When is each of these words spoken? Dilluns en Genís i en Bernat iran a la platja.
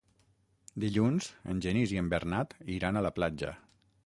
Dilluns 0.83 1.27
en 1.55 1.61
Genís 1.67 1.93
i 1.97 2.01
en 2.05 2.09
Bernat 2.15 2.57
iran 2.79 2.99
a 2.99 3.05
la 3.09 3.17
platja. 3.21 3.55